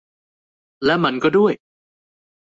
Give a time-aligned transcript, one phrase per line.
[0.85, 1.53] และมันก็ด้วย